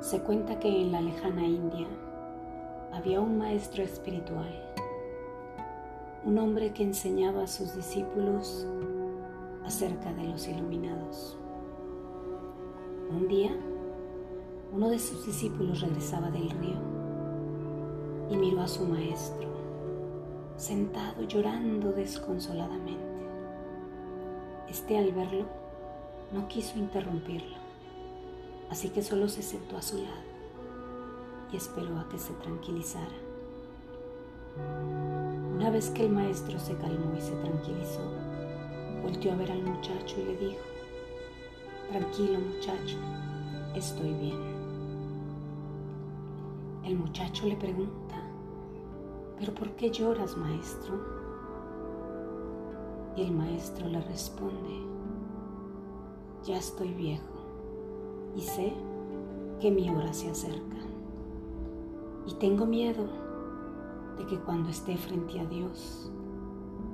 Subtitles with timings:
[0.00, 1.86] Se cuenta que en la lejana India
[2.92, 4.48] había un maestro espiritual,
[6.24, 8.66] un hombre que enseñaba a sus discípulos
[9.64, 11.36] acerca de los iluminados.
[13.10, 13.50] Un día,
[14.72, 16.78] uno de sus discípulos regresaba del río
[18.30, 19.48] y miró a su maestro,
[20.56, 23.04] sentado llorando desconsoladamente.
[24.68, 25.44] Este al verlo
[26.32, 27.56] no quiso interrumpirlo,
[28.70, 30.28] así que solo se sentó a su lado
[31.52, 33.16] y esperó a que se tranquilizara.
[35.54, 38.00] Una vez que el maestro se calmó y se tranquilizó,
[39.02, 40.60] volteó a ver al muchacho y le dijo,
[41.90, 42.98] tranquilo muchacho,
[43.74, 44.58] estoy bien.
[46.84, 48.16] El muchacho le pregunta,
[49.38, 51.18] ¿pero por qué lloras maestro?
[53.16, 54.86] Y el maestro le responde,
[56.44, 57.37] ya estoy viejo
[58.38, 58.72] y sé
[59.60, 60.76] que mi hora se acerca.
[62.24, 63.08] Y tengo miedo
[64.16, 66.08] de que cuando esté frente a Dios,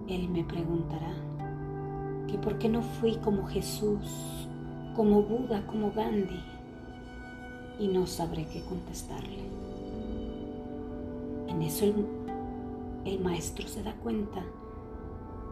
[0.09, 1.13] Él me preguntará
[2.29, 4.49] que por qué no fui como Jesús,
[4.97, 6.43] como Buda, como Gandhi,
[7.79, 9.45] y no sabré qué contestarle.
[11.49, 12.07] En eso el,
[13.05, 14.43] el maestro se da cuenta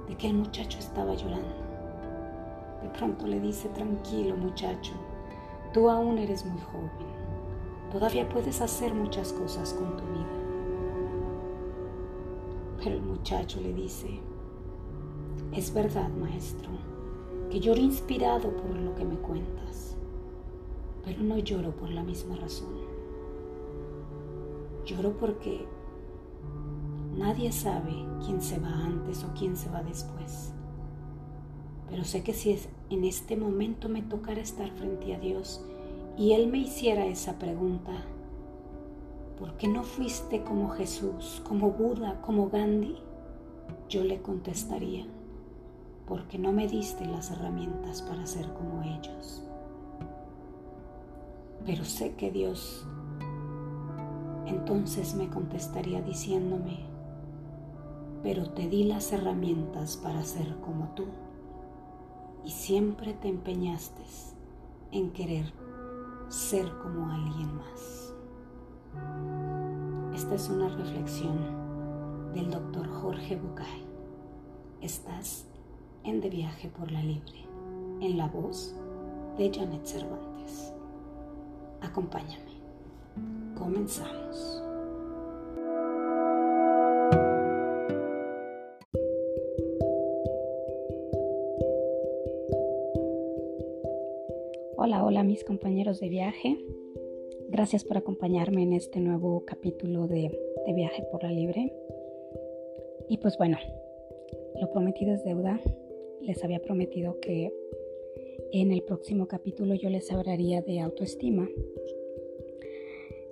[0.08, 1.54] de que el muchacho estaba llorando.
[2.82, 4.92] De pronto le dice, tranquilo muchacho,
[5.72, 6.90] tú aún eres muy joven.
[7.90, 10.26] Todavía puedes hacer muchas cosas con tu vida.
[12.78, 14.20] Pero el muchacho le dice,
[15.52, 16.70] es verdad, maestro,
[17.50, 19.96] que lloro inspirado por lo que me cuentas,
[21.04, 22.74] pero no lloro por la misma razón.
[24.86, 25.66] Lloro porque
[27.16, 27.92] nadie sabe
[28.24, 30.52] quién se va antes o quién se va después.
[31.88, 32.58] Pero sé que si
[32.94, 35.64] en este momento me tocara estar frente a Dios,
[36.16, 37.92] y Él me hiciera esa pregunta,
[39.38, 42.96] ¿por qué no fuiste como Jesús, como Buda, como Gandhi?
[43.88, 45.06] Yo le contestaría,
[46.06, 49.42] porque no me diste las herramientas para ser como ellos.
[51.64, 52.86] Pero sé que Dios
[54.46, 56.80] entonces me contestaría diciéndome,
[58.22, 61.06] pero te di las herramientas para ser como tú
[62.44, 64.02] y siempre te empeñaste
[64.90, 65.52] en querer
[66.28, 68.14] ser como alguien más.
[70.14, 73.86] Esta es una reflexión del doctor Jorge Bucay.
[74.80, 75.46] Estás
[76.04, 77.46] en De Viaje por la Libre,
[78.00, 78.74] en la voz
[79.38, 80.72] de Janet Cervantes.
[81.80, 82.52] Acompáñame.
[83.56, 84.61] Comenzamos.
[95.24, 96.58] Mis compañeros de viaje.
[97.48, 101.72] Gracias por acompañarme en este nuevo capítulo de, de, Viaje por la Libre.
[103.08, 103.56] Y pues bueno,
[104.60, 105.60] lo prometido es deuda.
[106.22, 107.52] Les había prometido que
[108.52, 111.48] en el próximo capítulo yo les hablaría de autoestima,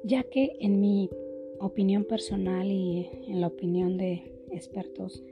[0.04, 1.10] ya que en mi
[1.58, 4.22] opinión personal y en la opinión de
[4.52, 5.24] expertos,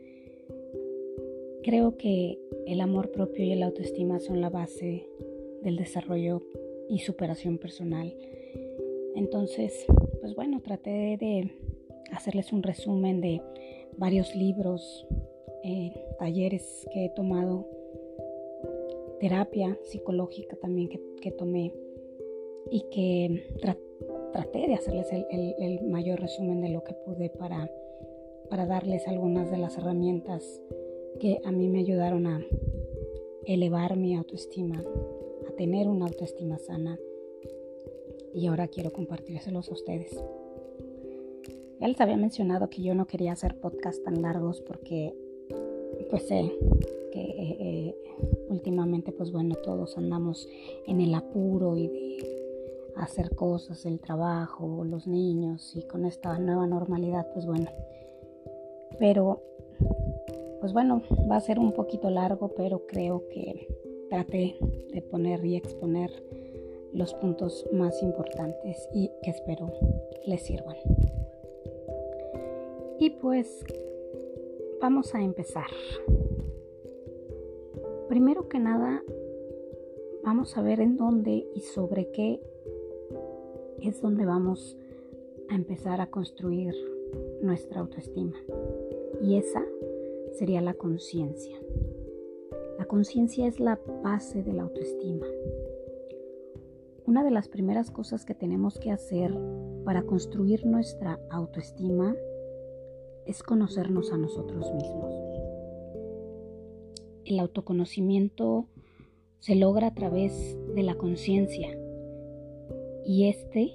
[1.62, 2.36] creo que
[2.66, 5.07] el amor propio y la autoestima son la base
[5.62, 6.42] del desarrollo
[6.88, 8.14] y superación personal.
[9.14, 9.86] Entonces,
[10.20, 11.50] pues bueno, traté de
[12.12, 13.42] hacerles un resumen de
[13.96, 15.06] varios libros,
[15.64, 17.66] eh, talleres que he tomado,
[19.20, 21.72] terapia psicológica también que, tomé
[22.70, 23.48] y que
[24.32, 27.68] traté de hacerles el, el, mayor resumen de lo que pude para,
[28.48, 30.62] para darles algunas de las herramientas
[31.18, 32.40] que a mí me ayudaron a
[33.44, 34.84] elevar mi autoestima,
[35.58, 36.98] tener una autoestima sana.
[38.32, 40.16] Y ahora quiero compartírselos a ustedes.
[41.80, 45.14] Ya les había mencionado que yo no quería hacer podcasts tan largos porque
[46.10, 46.52] pues sé
[47.12, 47.94] que eh, eh,
[48.48, 50.48] últimamente pues bueno todos andamos
[50.86, 56.66] en el apuro y de hacer cosas, el trabajo, los niños y con esta nueva
[56.68, 57.68] normalidad pues bueno.
[58.98, 59.42] Pero
[60.60, 63.68] pues bueno, va a ser un poquito largo, pero creo que
[64.08, 64.56] traté
[64.92, 66.10] de poner y exponer
[66.92, 69.70] los puntos más importantes y que espero
[70.26, 70.76] les sirvan.
[72.98, 73.64] Y pues
[74.80, 75.70] vamos a empezar.
[78.08, 79.02] Primero que nada,
[80.24, 82.40] vamos a ver en dónde y sobre qué
[83.82, 84.76] es donde vamos
[85.48, 86.74] a empezar a construir
[87.42, 88.36] nuestra autoestima.
[89.22, 89.64] Y esa
[90.32, 91.58] sería la conciencia.
[92.78, 95.26] La conciencia es la base de la autoestima.
[97.06, 99.34] una de las primeras cosas que tenemos que hacer
[99.84, 102.14] para construir nuestra autoestima
[103.26, 105.14] es conocernos a nosotros mismos.
[107.24, 108.66] El autoconocimiento
[109.40, 111.68] se logra a través de la conciencia
[113.04, 113.72] y este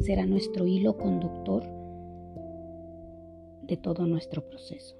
[0.00, 1.62] será nuestro hilo conductor
[3.62, 4.96] de todo nuestro proceso.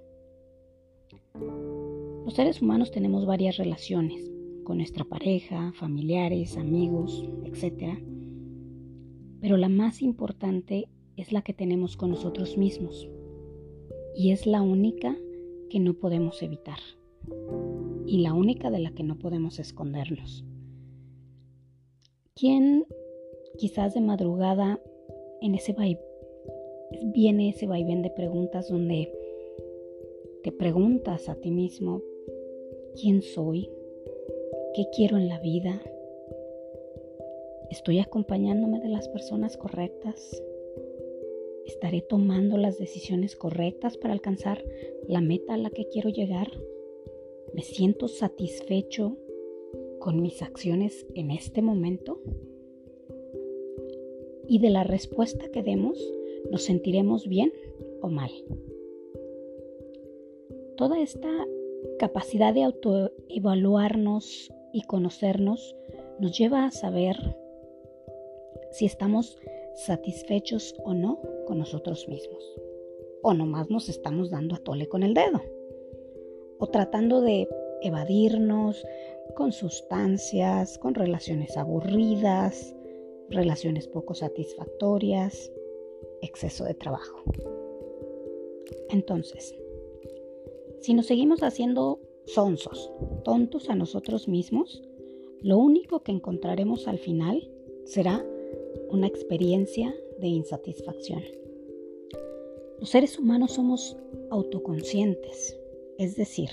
[2.24, 4.30] Los seres humanos tenemos varias relaciones
[4.64, 7.98] con nuestra pareja, familiares, amigos, etc.
[9.42, 13.06] Pero la más importante es la que tenemos con nosotros mismos
[14.16, 15.14] y es la única
[15.68, 16.78] que no podemos evitar
[18.06, 20.46] y la única de la que no podemos escondernos.
[22.34, 22.86] ¿Quién
[23.58, 24.80] quizás de madrugada
[25.42, 25.74] en ese
[27.12, 29.12] viene ese vaivén de preguntas donde
[30.42, 32.00] te preguntas a ti mismo
[33.00, 33.70] quién soy,
[34.74, 35.82] qué quiero en la vida,
[37.70, 40.42] estoy acompañándome de las personas correctas,
[41.66, 44.64] estaré tomando las decisiones correctas para alcanzar
[45.08, 46.48] la meta a la que quiero llegar,
[47.52, 49.16] me siento satisfecho
[49.98, 52.20] con mis acciones en este momento
[54.46, 55.98] y de la respuesta que demos
[56.50, 57.52] nos sentiremos bien
[58.02, 58.30] o mal.
[60.76, 61.46] Toda esta
[61.98, 65.76] capacidad de autoevaluarnos y conocernos
[66.18, 67.16] nos lleva a saber
[68.70, 69.38] si estamos
[69.74, 72.42] satisfechos o no con nosotros mismos.
[73.22, 75.40] O nomás nos estamos dando a tole con el dedo.
[76.58, 77.48] O tratando de
[77.82, 78.84] evadirnos
[79.34, 82.74] con sustancias, con relaciones aburridas,
[83.30, 85.52] relaciones poco satisfactorias,
[86.20, 87.22] exceso de trabajo.
[88.90, 89.54] Entonces,
[90.84, 92.92] si nos seguimos haciendo sonsos,
[93.24, 94.82] tontos a nosotros mismos,
[95.40, 97.50] lo único que encontraremos al final
[97.86, 98.22] será
[98.90, 101.22] una experiencia de insatisfacción.
[102.80, 103.96] Los seres humanos somos
[104.30, 105.58] autoconscientes,
[105.96, 106.50] es decir,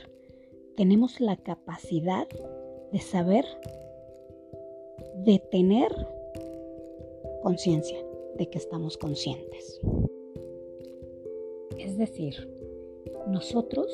[0.78, 2.30] tenemos la capacidad
[2.94, 3.44] de saber,
[5.26, 5.92] de tener
[7.44, 7.98] conciencia
[8.38, 9.82] de que estamos conscientes.
[11.78, 12.50] Es decir,
[13.28, 13.94] nosotros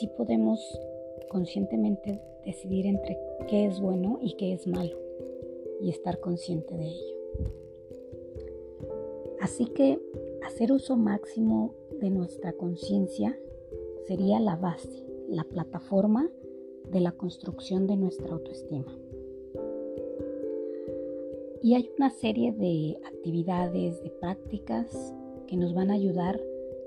[0.00, 0.80] sí podemos
[1.28, 4.96] conscientemente decidir entre qué es bueno y qué es malo
[5.78, 7.16] y estar consciente de ello.
[9.42, 10.00] Así que
[10.42, 13.38] hacer uso máximo de nuestra conciencia
[14.06, 16.30] sería la base, la plataforma
[16.90, 18.96] de la construcción de nuestra autoestima.
[21.62, 25.14] Y hay una serie de actividades, de prácticas
[25.46, 26.40] que nos van a ayudar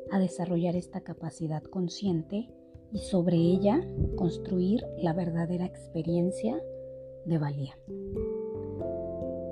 [0.10, 2.50] a desarrollar esta capacidad consciente
[2.94, 3.82] y sobre ella
[4.16, 6.62] construir la verdadera experiencia
[7.26, 7.78] de valía.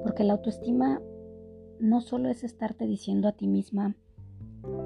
[0.04, 1.02] Porque la autoestima
[1.80, 3.96] no solo es estarte diciendo a ti misma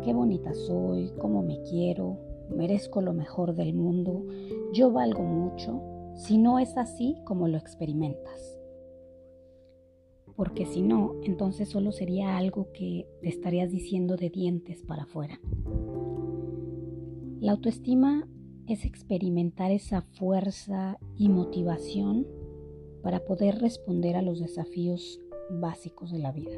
[0.04, 2.18] qué bonita soy, cómo me quiero,
[2.50, 4.26] merezco lo mejor del mundo,
[4.74, 5.82] yo valgo mucho,
[6.16, 8.56] si no es así como lo experimentas
[10.36, 15.40] porque si no, entonces solo sería algo que te estarías diciendo de dientes para afuera.
[17.40, 18.28] La autoestima
[18.68, 22.28] es experimentar esa fuerza y motivación
[23.04, 25.20] para poder responder a los desafíos
[25.50, 26.58] básicos de la vida.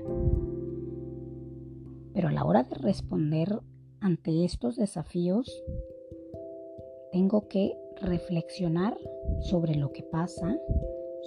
[2.13, 3.59] Pero a la hora de responder
[3.99, 5.63] ante estos desafíos,
[7.11, 8.97] tengo que reflexionar
[9.41, 10.57] sobre lo que pasa,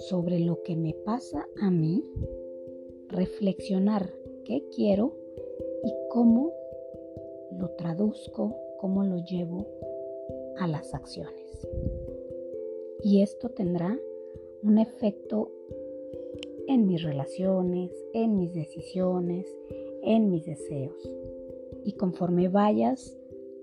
[0.09, 2.03] sobre lo que me pasa a mí
[3.09, 4.09] reflexionar
[4.45, 5.13] qué quiero
[5.83, 6.53] y cómo
[7.51, 9.67] lo traduzco, cómo lo llevo
[10.61, 11.67] a las acciones.
[13.03, 13.99] Y esto tendrá
[14.61, 15.51] un efecto
[16.67, 19.47] en mis relaciones, en mis decisiones,
[20.03, 20.95] en mis deseos.
[21.83, 23.17] Y conforme vayas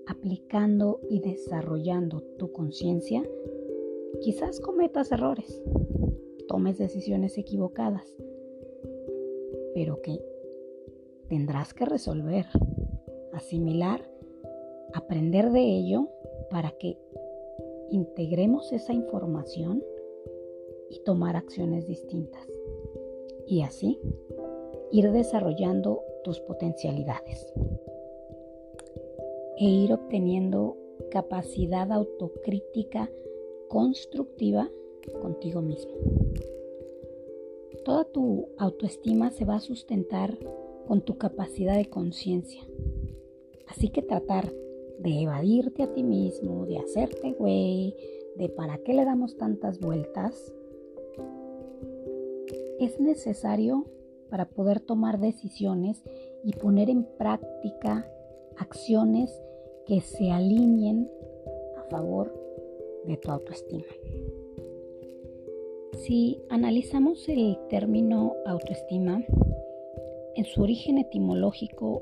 [0.07, 3.23] aplicando y desarrollando tu conciencia,
[4.19, 5.63] quizás cometas errores,
[6.49, 8.13] tomes decisiones equivocadas,
[9.73, 10.19] pero que
[11.29, 12.45] tendrás que resolver,
[13.31, 14.03] asimilar,
[14.93, 16.09] aprender de ello
[16.49, 16.97] para que
[17.91, 19.83] integremos esa información
[20.89, 22.47] y tomar acciones distintas.
[23.47, 23.99] Y así
[24.91, 27.53] ir desarrollando tus potencialidades
[29.57, 30.77] e ir obteniendo
[31.11, 33.09] capacidad autocrítica
[33.67, 34.69] constructiva
[35.21, 35.93] contigo mismo.
[37.85, 40.37] Toda tu autoestima se va a sustentar
[40.87, 42.61] con tu capacidad de conciencia.
[43.67, 44.51] Así que tratar
[44.99, 47.95] de evadirte a ti mismo, de hacerte güey,
[48.37, 50.53] de para qué le damos tantas vueltas,
[52.79, 53.85] es necesario
[54.29, 56.01] para poder tomar decisiones
[56.43, 58.09] y poner en práctica
[58.57, 59.41] acciones
[59.85, 61.09] que se alineen
[61.77, 62.33] a favor
[63.05, 63.83] de tu autoestima.
[65.93, 69.21] Si analizamos el término autoestima,
[70.35, 72.01] en su origen etimológico,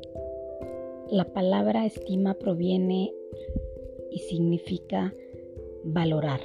[1.12, 3.14] la palabra estima proviene
[4.12, 5.14] y significa
[5.84, 6.42] valorar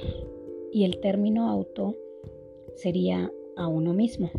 [0.71, 1.95] y el término auto
[2.75, 4.31] sería a uno mismo.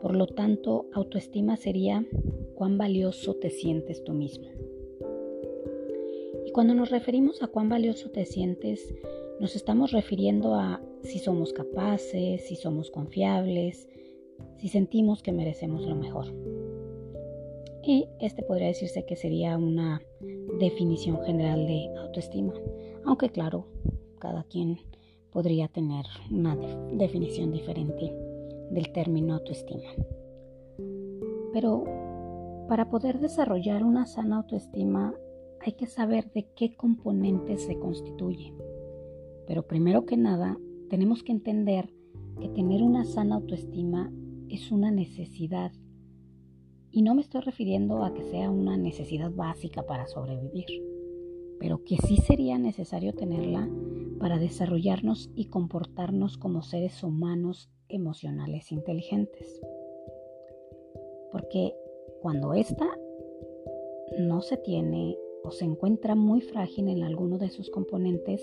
[0.00, 2.06] Por lo tanto, autoestima sería
[2.54, 4.48] cuán valioso te sientes tú mismo.
[6.46, 8.94] Y cuando nos referimos a cuán valioso te sientes,
[9.40, 13.88] nos estamos refiriendo a si somos capaces, si somos confiables,
[14.58, 16.26] si sentimos que merecemos lo mejor.
[17.84, 20.00] Y este podría decirse que sería una
[20.60, 22.52] definición general de autoestima,
[23.04, 23.66] aunque claro,
[24.18, 24.78] cada quien
[25.32, 26.56] podría tener una
[26.92, 28.14] definición diferente
[28.70, 29.90] del término autoestima.
[31.52, 31.84] Pero
[32.68, 35.14] para poder desarrollar una sana autoestima
[35.60, 38.52] hay que saber de qué componentes se constituye.
[39.46, 40.58] Pero primero que nada,
[40.88, 41.92] tenemos que entender
[42.40, 44.12] que tener una sana autoestima
[44.48, 45.72] es una necesidad.
[46.94, 50.66] Y no me estoy refiriendo a que sea una necesidad básica para sobrevivir,
[51.58, 53.66] pero que sí sería necesario tenerla
[54.20, 59.60] para desarrollarnos y comportarnos como seres humanos emocionales inteligentes.
[61.32, 61.74] Porque
[62.20, 62.86] cuando esta
[64.18, 68.42] no se tiene o se encuentra muy frágil en alguno de sus componentes,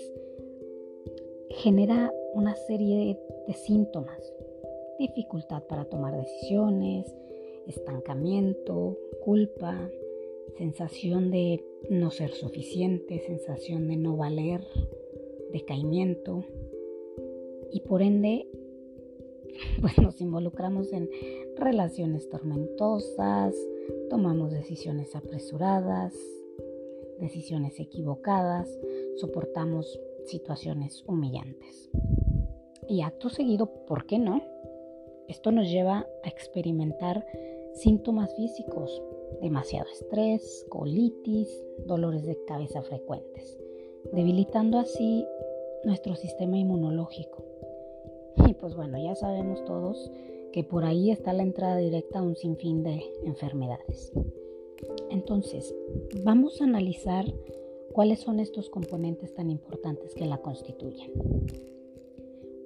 [1.50, 3.16] genera una serie
[3.46, 4.34] de síntomas.
[4.98, 7.14] Dificultad para tomar decisiones,
[7.70, 9.90] estancamiento, culpa,
[10.56, 14.62] sensación de no ser suficiente, sensación de no valer,
[15.52, 16.44] decaimiento
[17.72, 18.46] y por ende
[19.80, 21.08] pues nos involucramos en
[21.56, 23.54] relaciones tormentosas,
[24.08, 26.14] tomamos decisiones apresuradas,
[27.18, 28.68] decisiones equivocadas,
[29.16, 31.90] soportamos situaciones humillantes.
[32.88, 34.42] Y acto seguido, ¿por qué no?
[35.28, 37.24] Esto nos lleva a experimentar
[37.74, 39.02] síntomas físicos,
[39.40, 43.58] demasiado estrés, colitis, dolores de cabeza frecuentes,
[44.12, 45.24] debilitando así
[45.84, 47.44] nuestro sistema inmunológico.
[48.48, 50.10] Y pues bueno, ya sabemos todos
[50.52, 54.12] que por ahí está la entrada directa a un sinfín de enfermedades.
[55.10, 55.74] Entonces,
[56.24, 57.24] vamos a analizar
[57.92, 61.12] cuáles son estos componentes tan importantes que la constituyen.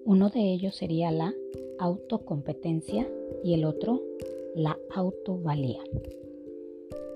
[0.04, 1.34] Uno de ellos sería la
[1.78, 3.10] autocompetencia
[3.42, 4.02] y el otro
[4.94, 5.82] autovalía.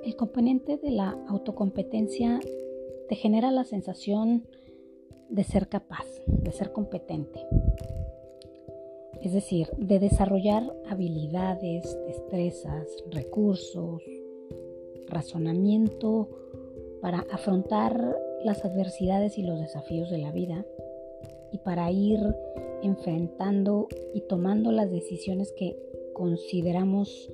[0.04, 2.40] El componente de la autocompetencia
[3.08, 4.46] te genera la sensación
[5.28, 7.40] de ser capaz, de ser competente.
[9.22, 14.02] Es decir, de desarrollar habilidades, destrezas, recursos,
[15.08, 16.28] razonamiento
[17.00, 20.64] para afrontar las adversidades y los desafíos de la vida
[21.52, 22.20] y para ir
[22.82, 25.76] enfrentando y tomando las decisiones que
[26.14, 27.30] consideramos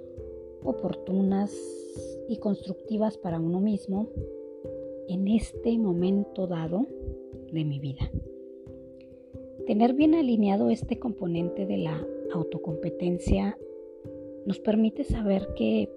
[0.64, 1.54] oportunas
[2.28, 4.08] y constructivas para uno mismo
[5.08, 6.86] en este momento dado
[7.52, 8.10] de mi vida.
[9.66, 13.56] Tener bien alineado este componente de la autocompetencia
[14.46, 15.90] nos permite saber que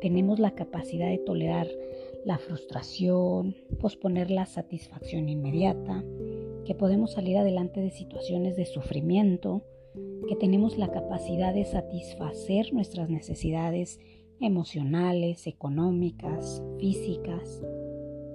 [0.00, 1.68] tenemos la capacidad de tolerar
[2.24, 6.04] la frustración, posponer la satisfacción inmediata,
[6.64, 9.62] que podemos salir adelante de situaciones de sufrimiento,
[10.28, 14.00] que tenemos la capacidad de satisfacer nuestras necesidades
[14.40, 17.62] emocionales, económicas, físicas,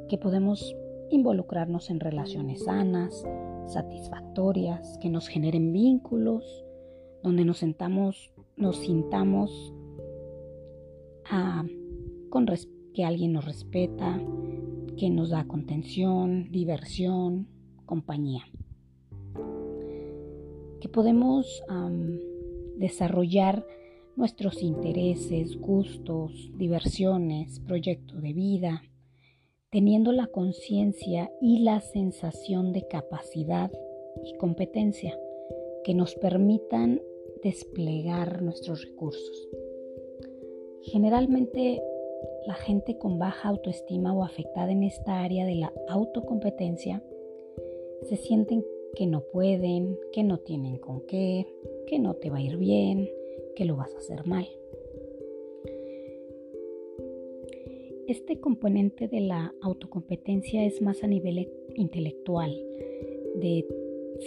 [0.10, 0.76] que podemos
[1.10, 3.26] involucrarnos en relaciones sanas,
[3.68, 6.66] satisfactorias, que nos generen vínculos,
[7.24, 9.74] donde nos sentamos, nos sintamos
[11.26, 11.66] a,
[12.30, 12.48] con
[12.94, 14.22] que alguien nos respeta,
[14.98, 17.48] que nos da contención, diversión,
[17.86, 18.44] compañía.
[20.82, 21.64] Que podemos
[22.78, 23.66] desarrollar
[24.16, 28.84] nuestros intereses, gustos, diversiones, proyecto de vida,
[29.70, 33.72] teniendo la conciencia y la sensación de capacidad
[34.24, 35.18] y competencia
[35.84, 37.02] que nos permitan
[37.44, 39.48] desplegar nuestros recursos.
[40.82, 41.82] Generalmente
[42.48, 47.04] la gente con baja autoestima o afectada en esta área de la autocompetencia
[48.04, 48.66] se sienten
[48.98, 51.46] que no pueden, que no tienen con qué,
[51.86, 53.08] que no te va a ir bien,
[53.56, 54.48] que lo vas a hacer mal.
[58.08, 62.52] Este componente de la autocompetencia es más a nivel intelectual,
[63.36, 63.68] de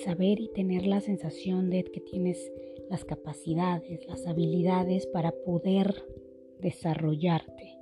[0.04, 2.52] saber y tener la sensación de que tienes
[2.88, 6.04] las capacidades, las habilidades para poder
[6.60, 7.76] desarrollarte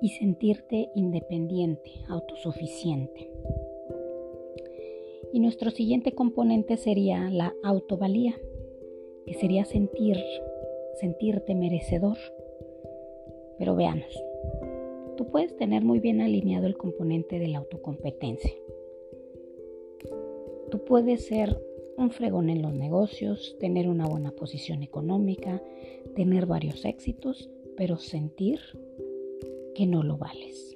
[0.00, 3.32] y sentirte independiente, autosuficiente.
[5.32, 8.34] Y nuestro siguiente componente sería la autovalía,
[9.26, 10.16] que sería sentir,
[11.00, 12.16] sentirte merecedor.
[13.58, 14.24] Pero veamos,
[15.16, 18.52] tú puedes tener muy bien alineado el componente de la autocompetencia.
[20.70, 21.60] Tú puedes ser
[21.96, 25.62] un fregón en los negocios, tener una buena posición económica,
[26.14, 28.60] tener varios éxitos, pero sentir
[29.74, 30.74] que no lo vales.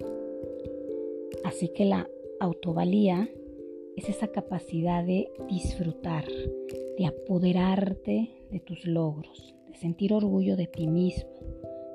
[1.44, 2.08] Así que la
[2.40, 3.30] autovalía
[3.96, 6.24] es esa capacidad de disfrutar,
[6.98, 11.30] de apoderarte de tus logros, de sentir orgullo de ti mismo,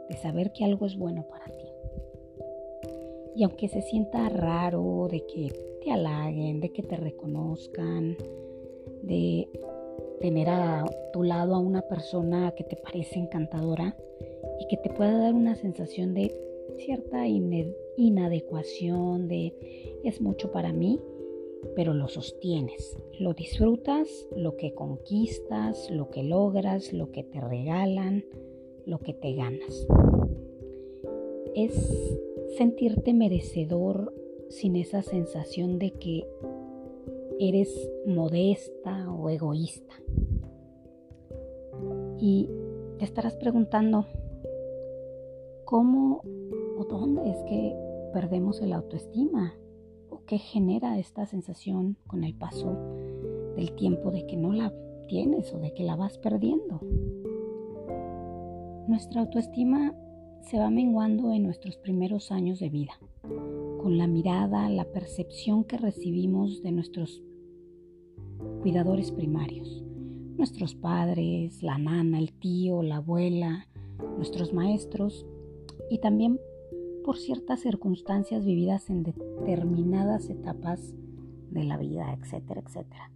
[0.10, 1.66] de saber que algo es bueno para ti.
[3.36, 5.52] Y aunque se sienta raro de que
[5.84, 8.18] te halaguen, de que te reconozcan,
[9.04, 9.48] de
[10.20, 13.96] tener a tu lado a una persona que te parece encantadora
[14.60, 16.34] y que te pueda dar una sensación de
[16.78, 19.54] cierta inadecuación, de
[20.04, 21.00] es mucho para mí,
[21.76, 28.26] pero lo sostienes, lo disfrutas, lo que conquistas, lo que logras, lo que te regalan,
[28.86, 29.88] lo que te ganas.
[31.56, 31.74] Es
[32.58, 34.14] sentirte merecedor
[34.50, 36.28] sin esa sensación de que
[37.40, 39.94] eres modesta o egoísta.
[42.20, 42.50] Y
[42.98, 44.06] te estarás preguntando,
[45.66, 46.22] ¿cómo
[46.78, 47.76] o dónde es que
[48.14, 49.56] perdemos el autoestima?
[50.28, 52.76] ¿O qué genera esta sensación con el paso
[53.56, 54.74] del tiempo de que no la
[55.08, 56.82] tienes o de que la vas perdiendo?
[58.90, 59.96] Nuestra autoestima
[60.42, 62.92] se va menguando en nuestros primeros años de vida,
[63.82, 67.24] con la mirada, la percepción que recibimos de nuestros
[68.60, 69.82] cuidadores primarios,
[70.36, 73.70] nuestros padres, la nana, el tío, la abuela,
[74.18, 75.26] nuestros maestros
[75.90, 76.38] y también
[77.08, 80.94] por ciertas circunstancias vividas en determinadas etapas
[81.52, 83.12] de la vida, etcétera, etcétera.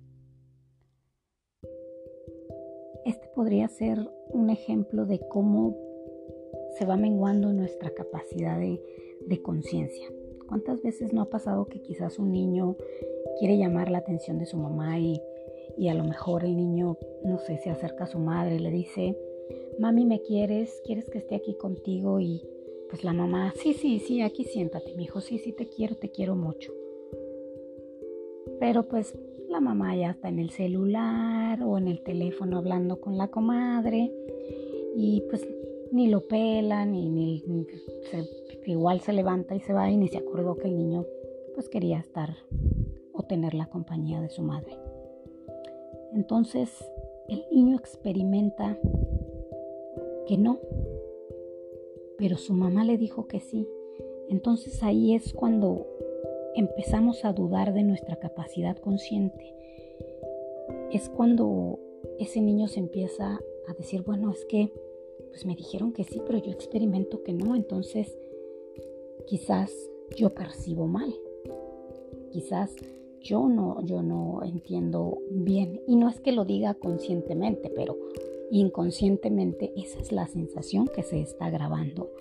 [3.04, 4.00] Este podría ser
[4.30, 5.76] un ejemplo de cómo
[6.80, 8.82] se va menguando nuestra capacidad de,
[9.28, 10.08] de conciencia.
[10.48, 12.78] ¿Cuántas veces no ha pasado que quizás un niño
[13.40, 15.22] quiere llamar la atención de su mamá y,
[15.78, 18.72] y a lo mejor el niño, no sé, se acerca a su madre y le
[18.72, 19.18] dice,
[19.80, 20.82] mami, ¿me quieres?
[20.86, 22.22] ¿Quieres que esté aquí contigo?
[22.22, 22.42] Y
[22.92, 26.12] pues la mamá, sí, sí, sí, aquí siéntate, mi hijo, sí, sí, te quiero, te
[26.12, 26.74] quiero mucho.
[28.60, 33.18] Pero pues la mamá ya está en el celular o en el teléfono hablando con
[33.18, 34.12] la comadre
[34.98, 35.48] y pues
[35.94, 37.42] ni lo pela, ni, ni,
[38.66, 41.06] igual se levanta y se va y ni se acordó que el niño
[41.54, 42.36] pues quería estar
[43.14, 44.78] o tener la compañía de su madre.
[46.14, 46.70] Entonces
[47.30, 48.78] el niño experimenta
[50.28, 50.60] que no,
[52.22, 53.68] pero su mamá le dijo que sí.
[54.30, 55.88] Entonces ahí es cuando
[56.54, 59.56] empezamos a dudar de nuestra capacidad consciente.
[60.92, 61.80] Es cuando
[62.20, 64.72] ese niño se empieza a decir, bueno, es que
[65.30, 68.16] pues me dijeron que sí, pero yo experimento que no, entonces
[69.26, 69.74] quizás
[70.16, 71.12] yo percibo mal.
[72.30, 72.76] Quizás
[73.20, 75.82] yo no, yo no entiendo bien.
[75.88, 77.98] Y no es que lo diga conscientemente, pero
[78.52, 82.12] inconscientemente esa es la sensación que se está grabando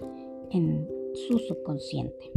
[0.51, 2.31] en su subconsciente.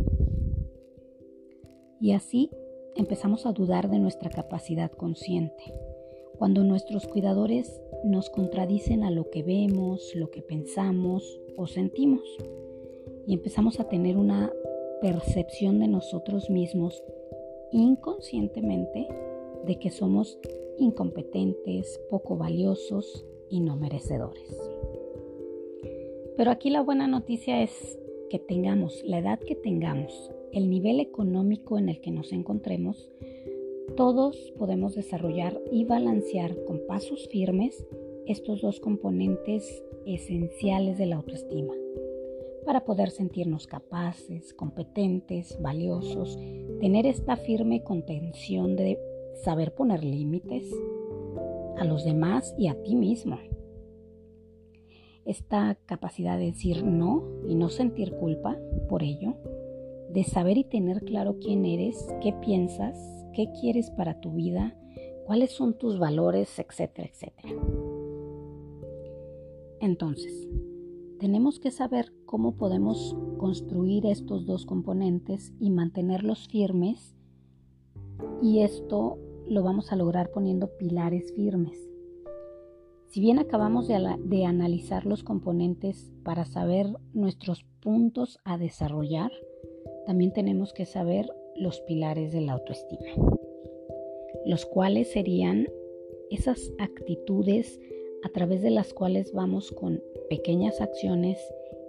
[2.01, 2.49] Y así
[2.95, 5.63] empezamos a dudar de nuestra capacidad consciente.
[6.37, 12.23] Cuando nuestros cuidadores nos contradicen a lo que vemos, lo que pensamos o sentimos.
[13.27, 14.51] Y empezamos a tener una
[15.01, 17.03] percepción de nosotros mismos
[17.71, 19.07] inconscientemente
[19.65, 20.39] de que somos
[20.77, 24.57] incompetentes, poco valiosos y no merecedores.
[26.37, 31.77] Pero aquí la buena noticia es que tengamos la edad que tengamos, el nivel económico
[31.77, 33.11] en el que nos encontremos,
[33.95, 37.85] todos podemos desarrollar y balancear con pasos firmes
[38.25, 41.73] estos dos componentes esenciales de la autoestima
[42.65, 46.37] para poder sentirnos capaces, competentes, valiosos,
[46.79, 48.97] tener esta firme contención de
[49.43, 50.63] saber poner límites
[51.77, 53.37] a los demás y a ti mismo.
[55.25, 58.57] Esta capacidad de decir no y no sentir culpa
[58.89, 59.35] por ello,
[60.11, 62.97] de saber y tener claro quién eres, qué piensas,
[63.33, 64.77] qué quieres para tu vida,
[65.25, 67.53] cuáles son tus valores, etcétera, etcétera.
[69.79, 70.47] Entonces,
[71.19, 77.15] tenemos que saber cómo podemos construir estos dos componentes y mantenerlos firmes
[78.41, 81.79] Y esto lo vamos a lograr poniendo pilares firmes.
[83.07, 89.31] Si bien acabamos de, analizar los componentes para saber nuestros puntos a desarrollar,
[90.07, 93.13] también tenemos que saber los pilares de la autoestima,
[94.45, 95.67] los cuales serían
[96.31, 97.79] esas actitudes
[98.23, 101.37] a través de las cuales vamos con pequeñas acciones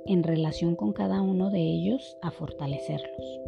[0.05, 3.41] en relación con cada uno de ellos a fortalecerlos.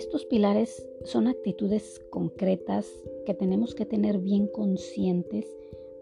[0.00, 2.90] Estos pilares son actitudes concretas
[3.26, 5.46] que tenemos que tener bien conscientes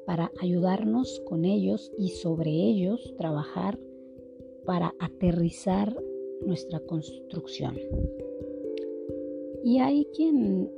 [0.07, 3.77] para ayudarnos con ellos y sobre ellos trabajar
[4.65, 6.01] para aterrizar
[6.47, 7.77] nuestra construcción.
[9.65, 10.71] Y hay quien,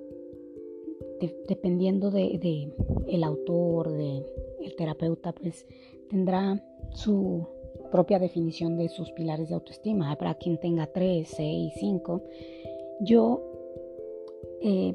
[1.46, 2.72] dependiendo de,
[3.06, 4.24] el autor, de
[4.62, 5.66] el terapeuta, pues
[6.08, 7.46] tendrá su
[7.90, 10.16] propia definición de sus pilares de autoestima.
[10.16, 12.22] Para quien tenga 3, 6, 5.
[13.02, 13.40] Yo
[14.60, 14.94] eh,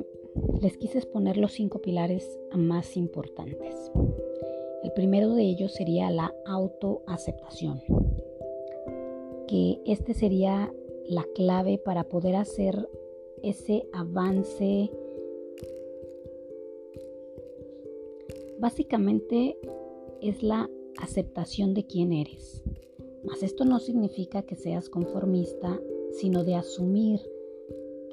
[0.62, 3.92] les quise exponer los cinco pilares más importantes.
[4.84, 7.82] El primero de ellos sería la autoaceptación,
[9.48, 10.72] que este sería
[11.08, 12.88] la clave para poder hacer
[13.42, 14.92] ese avance.
[18.60, 19.58] Básicamente
[20.22, 20.70] es la
[21.02, 22.64] aceptación de quién eres.
[23.24, 25.80] Mas esto no significa que seas conformista,
[26.12, 27.20] sino de asumir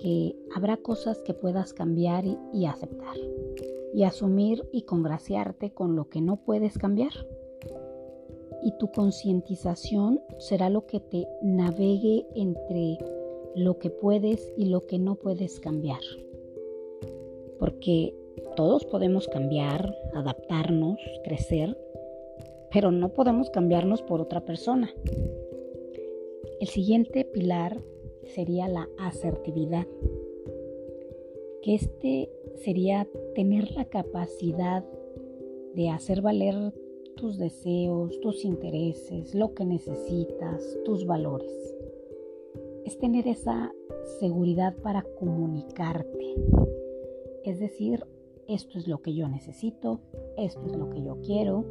[0.03, 3.17] que habrá cosas que puedas cambiar y, aceptar.
[3.95, 7.13] Y asumir y congraciarte con lo que no puedes cambiar.
[8.65, 12.99] Y tu concientización será lo que te navegue entre
[13.55, 16.01] lo que puedes y lo que no puedes cambiar.
[17.61, 18.15] Porque
[18.57, 21.79] todos podemos cambiar, adaptarnos, crecer,
[22.73, 24.91] pero no podemos cambiarnos por otra persona.
[26.61, 27.77] El siguiente pilar
[28.27, 29.87] sería la asertividad,
[31.63, 34.85] que este sería tener la capacidad
[35.75, 36.75] de hacer valer
[37.17, 41.75] tus deseos, tus intereses, lo que necesitas, tus valores.
[42.85, 43.73] Es tener esa
[44.19, 46.35] seguridad para comunicarte.
[47.45, 48.05] Es decir,
[48.49, 50.01] esto es lo que yo necesito,
[50.37, 51.65] esto es lo que yo quiero,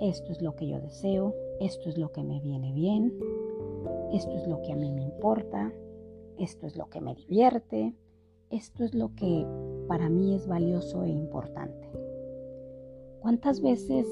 [0.00, 3.18] esto es lo que yo deseo, esto es lo que me viene bien,
[4.12, 5.72] esto es lo que a mí me importa,
[6.38, 7.94] esto es lo que me divierte,
[8.50, 9.46] esto es lo que
[9.88, 11.88] para mí es valioso e importante.
[13.20, 14.06] ¿Cuántas veces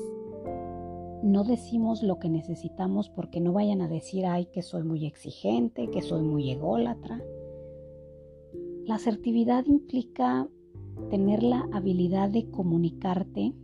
[1.23, 5.89] no decimos lo que necesitamos porque no vayan a decir, ay, que soy muy exigente,
[5.91, 7.23] que soy muy ególatra?
[8.85, 10.49] La asertividad implica
[11.11, 13.55] tener la habilidad de comunicarte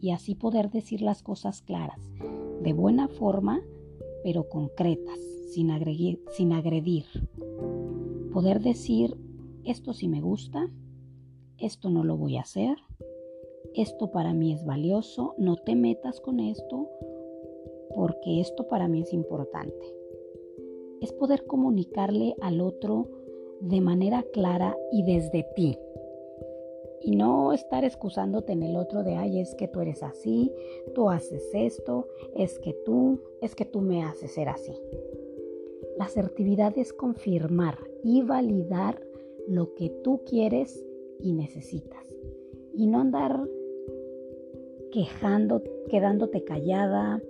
[0.00, 2.10] y así poder decir las cosas claras,
[2.62, 3.60] de buena forma,
[4.22, 5.18] pero concretas,
[5.52, 7.08] sin agredir.
[8.32, 9.16] Poder decir,
[9.64, 10.70] esto sí me gusta,
[11.58, 12.76] esto no lo voy a hacer,
[13.74, 16.88] esto para mí es valioso, no te metas con esto
[17.94, 19.94] porque esto para mí es importante.
[21.00, 23.08] Es poder comunicarle al otro
[23.60, 25.76] de manera clara y desde ti.
[27.02, 30.52] Y no estar excusándote en el otro de, ay, es que tú eres así,
[30.94, 34.74] tú haces esto, es que tú, es que tú me haces ser así.
[36.00, 38.98] La asertividad es confirmar y validar
[39.46, 40.82] lo que tú quieres
[41.20, 42.06] y necesitas.
[42.72, 43.46] Y no andar
[44.92, 47.20] quejando, quedándote callada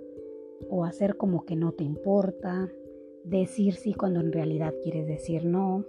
[0.69, 2.71] o hacer como que no te importa,
[3.25, 5.83] decir sí cuando en realidad quieres decir no,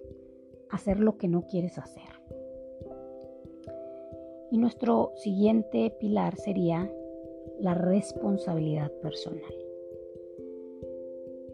[0.68, 2.10] hacer lo que no quieres hacer.
[4.50, 6.92] Y nuestro siguiente pilar sería
[7.60, 9.61] la responsabilidad personal.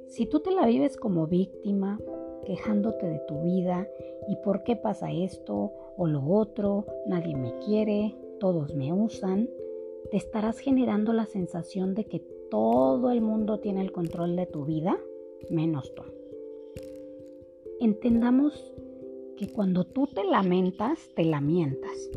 [0.08, 2.00] Si tú te la vives como víctima,
[2.44, 3.86] quejándote de tu vida
[4.26, 9.50] y por qué pasa esto o lo otro, nadie me quiere, todos me usan,
[10.10, 14.64] te estarás generando la sensación de que todo el mundo tiene el control de tu
[14.64, 14.98] vida,
[15.50, 16.02] menos tú.
[17.80, 18.72] Entendamos
[19.36, 22.10] que cuando tú te lamentas, te lamentas,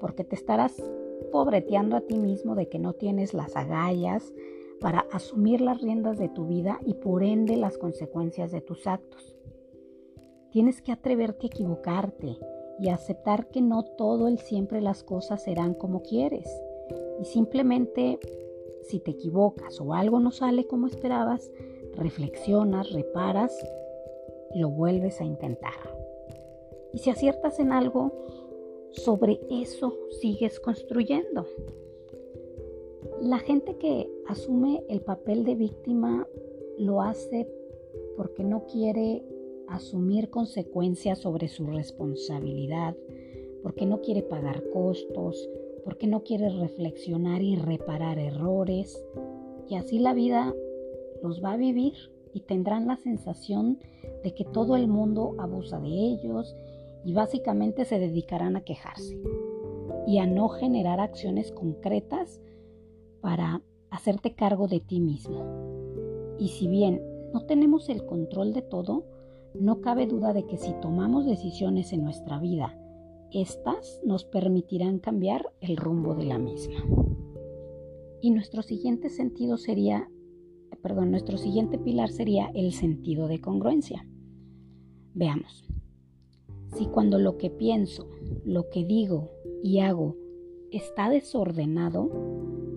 [0.00, 0.82] porque te estarás
[1.30, 4.32] pobreteando a ti mismo de que no tienes las agallas,
[4.80, 9.36] para asumir las riendas de tu vida y por ende las consecuencias de tus actos.
[10.50, 12.38] Tienes que atreverte a equivocarte
[12.78, 16.48] y aceptar que no todo el siempre las cosas serán como quieres.
[17.20, 18.18] Y simplemente
[18.82, 21.50] si te equivocas o algo no sale como esperabas,
[21.94, 23.52] reflexionas, reparas,
[24.54, 25.74] lo vuelves a intentar.
[26.92, 28.12] Y si aciertas en algo,
[28.92, 31.46] sobre eso sigues construyendo.
[33.20, 36.26] La gente que asume el papel de víctima
[36.78, 37.48] lo hace
[38.16, 39.24] porque no quiere
[39.66, 42.96] asumir consecuencias sobre su responsabilidad,
[43.62, 45.48] porque no quiere pagar costos,
[45.84, 49.04] porque no quiere reflexionar y reparar errores.
[49.68, 50.54] Y así la vida
[51.22, 51.94] los va a vivir
[52.32, 53.80] y tendrán la sensación
[54.22, 56.54] de que todo el mundo abusa de ellos
[57.04, 59.18] y básicamente se dedicarán a quejarse
[60.06, 62.40] y a no generar acciones concretas
[63.28, 63.60] para
[63.90, 65.44] hacerte cargo de ti mismo.
[66.38, 67.02] Y si bien
[67.34, 69.04] no tenemos el control de todo,
[69.52, 72.80] no cabe duda de que si tomamos decisiones en nuestra vida,
[73.30, 76.82] estas nos permitirán cambiar el rumbo de la misma.
[78.22, 80.08] Y nuestro siguiente sentido sería,
[80.80, 84.06] perdón, nuestro siguiente pilar sería el sentido de congruencia.
[85.12, 85.68] Veamos.
[86.78, 88.08] Si cuando lo que pienso,
[88.46, 89.28] lo que digo
[89.62, 90.16] y hago
[90.72, 92.10] está desordenado,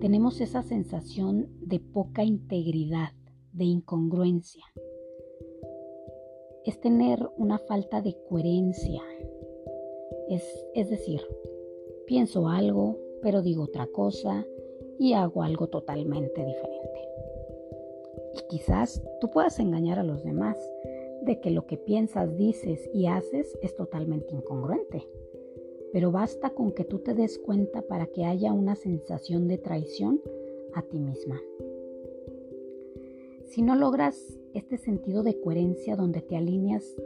[0.00, 3.10] tenemos esa sensación de poca integridad,
[3.52, 4.64] de incongruencia.
[6.64, 9.02] Es tener una falta de coherencia.
[10.28, 10.42] Es,
[10.74, 11.20] es decir,
[12.06, 14.46] pienso algo, pero digo otra cosa
[14.98, 17.08] y hago algo totalmente diferente.
[18.34, 20.56] Y quizás tú puedas engañar a los demás
[21.22, 25.06] de que lo que piensas, dices y haces es totalmente incongruente.
[25.92, 30.20] Pero basta con que tú te des cuenta para que haya una sensación de traición
[30.74, 31.40] a ti misma.
[33.44, 36.96] Si no logras este sentido de coherencia donde te alineas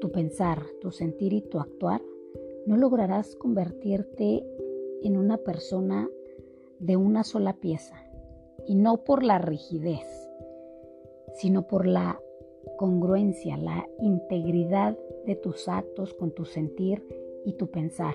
[0.00, 2.02] tu pensar, tu sentir y tu actuar,
[2.66, 4.44] no lograrás convertirte
[5.02, 6.08] en una persona
[6.78, 7.96] de una sola pieza.
[8.66, 10.06] Y no por la rigidez,
[11.34, 12.20] sino por la
[12.76, 17.02] congruencia, la integridad de tus actos con tu sentir
[17.44, 18.14] y tu pensar.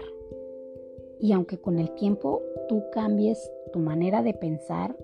[1.19, 4.95] Y aunque con el tiempo tú cambies tu manera de pensar,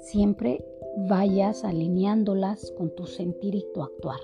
[0.00, 0.64] siempre
[1.08, 4.20] vayas alineándolas con tu sentir y tu actuar.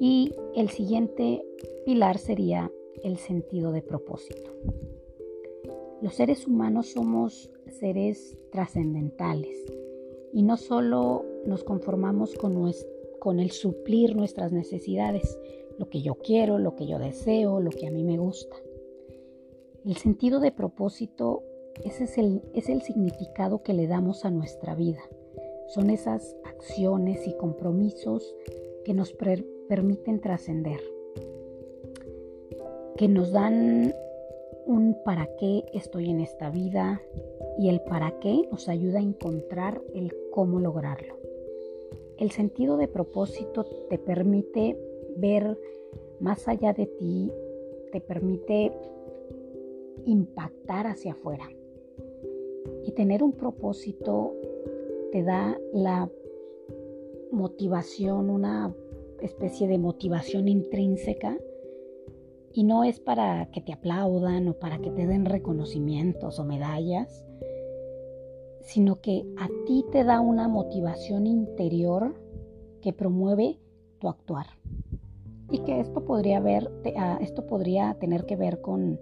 [0.00, 1.44] Y el siguiente
[1.84, 2.70] pilar sería
[3.02, 4.50] el sentido de propósito.
[6.00, 9.64] Los seres humanos somos seres trascendentales
[10.32, 12.72] y no solo nos conformamos con,
[13.18, 15.38] con el suplir nuestras necesidades,
[15.78, 18.56] lo que yo quiero, lo que yo deseo, lo que a mí me gusta.
[19.84, 21.42] El sentido de propósito,
[21.84, 25.00] ese es el, es el significado que le damos a nuestra vida.
[25.68, 28.34] Son esas acciones y compromisos
[28.84, 29.14] que nos
[29.68, 30.80] permiten trascender,
[32.96, 33.94] que nos dan
[34.66, 37.00] un para qué estoy en esta vida
[37.58, 41.17] y el para qué nos ayuda a encontrar el cómo lograrlo.
[42.18, 44.76] El sentido de propósito te permite
[45.16, 45.58] ver
[46.20, 47.30] más allá de ti,
[47.92, 48.72] te permite
[50.04, 51.48] impactar hacia afuera.
[52.84, 54.34] Y tener un propósito
[55.12, 56.10] te da la
[57.30, 58.74] motivación, una
[59.20, 61.38] especie de motivación intrínseca
[62.52, 67.24] y no es para que te aplaudan o para que te den reconocimientos o medallas,
[68.68, 72.14] sino que a ti te da una motivación interior
[72.82, 73.58] que promueve
[73.98, 74.46] tu actuar.
[75.50, 76.42] Y que esto podría,
[76.98, 79.00] ah, esto podría tener que ver con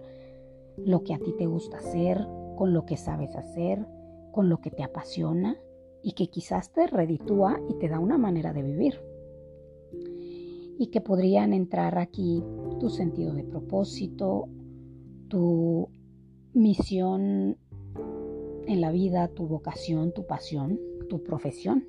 [0.77, 2.25] lo que a ti te gusta hacer,
[2.55, 3.85] con lo que sabes hacer,
[4.31, 5.57] con lo que te apasiona
[6.01, 9.01] y que quizás te reditúa y te da una manera de vivir.
[10.79, 12.41] Y que podrían entrar aquí
[12.79, 14.47] tu sentido de propósito,
[15.27, 15.89] tu
[16.53, 17.57] misión
[18.67, 21.87] en la vida tu vocación, tu pasión, tu profesión,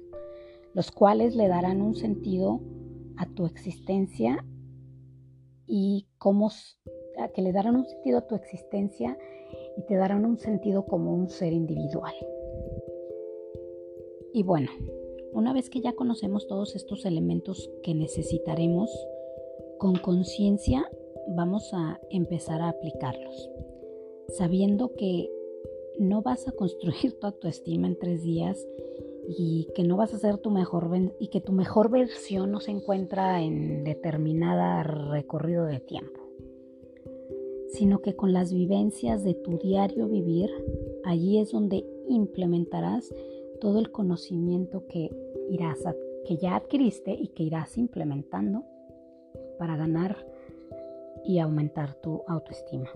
[0.75, 2.61] los cuales le darán un sentido
[3.17, 4.45] a tu existencia
[5.67, 6.51] y cómo
[7.35, 9.19] que le darán un sentido a tu existencia
[9.77, 12.15] y te darán un sentido como un ser individual.
[14.33, 14.71] Y bueno,
[15.33, 18.91] una vez que ya conocemos todos estos elementos que necesitaremos,
[19.79, 20.89] con conciencia
[21.29, 23.51] vamos a empezar a aplicarlos,
[24.29, 25.29] sabiendo que
[25.99, 28.67] no vas a construir tu autoestima en tres días
[29.29, 32.71] y que no vas a ser tu mejor y que tu mejor versión no se
[32.71, 36.21] encuentra en determinada recorrido de tiempo,
[37.69, 40.51] sino que con las vivencias de tu diario vivir,
[41.05, 43.15] allí es donde implementarás
[43.61, 45.11] todo el conocimiento que
[45.51, 45.79] irás
[46.25, 48.65] que ya adquiriste y que irás implementando
[49.59, 50.17] para ganar
[51.25, 52.91] y aumentar tu autoestima.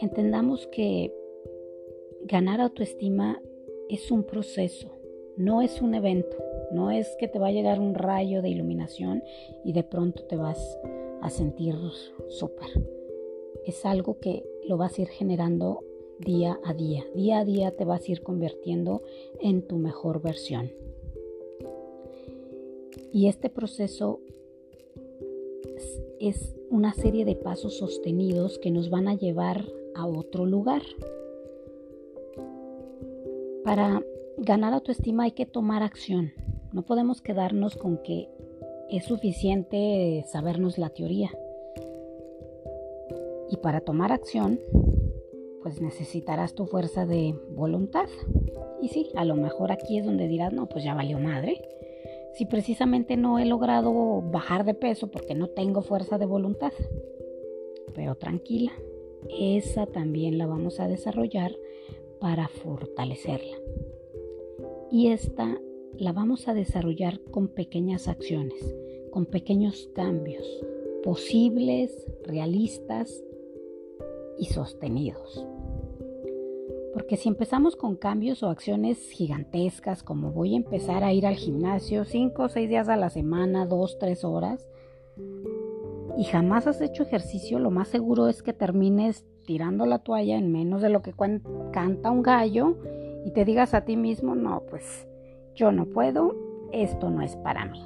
[0.00, 1.12] Entendamos que
[2.22, 3.42] ganar autoestima
[3.90, 4.88] es un proceso,
[5.36, 6.38] no es un evento,
[6.72, 9.22] no es que te va a llegar un rayo de iluminación
[9.62, 10.78] y de pronto te vas
[11.20, 11.74] a sentir
[12.28, 12.68] súper.
[13.66, 15.84] Es algo que lo vas a ir generando
[16.18, 17.04] día a día.
[17.14, 19.02] Día a día te vas a ir convirtiendo
[19.38, 20.72] en tu mejor versión.
[23.12, 24.20] Y este proceso
[26.20, 30.82] es una serie de pasos sostenidos que nos van a llevar a otro lugar.
[33.64, 34.02] Para
[34.38, 36.32] ganar autoestima hay que tomar acción.
[36.72, 38.28] No podemos quedarnos con que
[38.90, 41.30] es suficiente sabernos la teoría.
[43.50, 44.60] Y para tomar acción,
[45.62, 48.08] pues necesitarás tu fuerza de voluntad.
[48.80, 51.60] Y sí, a lo mejor aquí es donde dirás, no, pues ya valió madre.
[52.34, 56.72] Si precisamente no he logrado bajar de peso porque no tengo fuerza de voluntad.
[57.94, 58.72] Pero tranquila,
[59.28, 61.54] esa también la vamos a desarrollar
[62.20, 63.56] para fortalecerla.
[64.90, 65.60] Y esta
[65.98, 68.74] la vamos a desarrollar con pequeñas acciones,
[69.10, 70.46] con pequeños cambios
[71.02, 73.22] posibles, realistas
[74.38, 75.46] y sostenidos.
[76.92, 81.36] Porque si empezamos con cambios o acciones gigantescas, como voy a empezar a ir al
[81.36, 84.68] gimnasio 5 o 6 días a la semana, 2, 3 horas,
[86.20, 90.52] y jamás has hecho ejercicio, lo más seguro es que termines tirando la toalla en
[90.52, 91.14] menos de lo que
[91.72, 92.76] canta un gallo
[93.24, 95.08] y te digas a ti mismo, no, pues
[95.54, 96.36] yo no puedo,
[96.72, 97.82] esto no es para mí.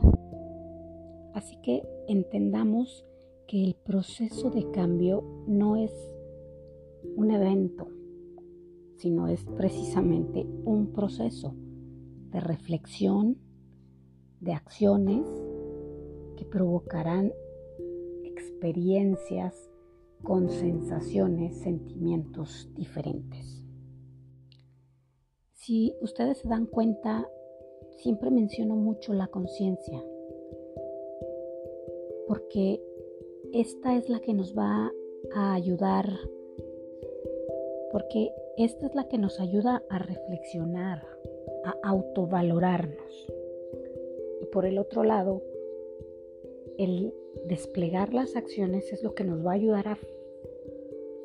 [1.33, 3.07] Así que entendamos
[3.47, 5.92] que el proceso de cambio no es
[7.14, 7.87] un evento,
[8.97, 11.55] sino es precisamente un proceso
[12.33, 13.38] de reflexión,
[14.40, 15.25] de acciones
[16.37, 17.33] que provocarán
[18.35, 19.70] experiencias
[20.23, 23.62] con sensaciones, sentimientos diferentes.
[25.53, 27.29] Si ustedes se dan cuenta,
[27.99, 30.03] siempre menciono mucho la conciencia,
[32.27, 32.83] porque
[33.53, 34.90] esta es la que nos va
[35.35, 36.07] a ayudar
[37.94, 41.07] porque esta es la que nos ayuda a reflexionar,
[41.64, 43.29] a autovalorarnos.
[44.40, 45.40] Y por el otro lado,
[46.77, 47.14] el
[47.47, 49.99] desplegar las acciones es lo que nos va a ayudar a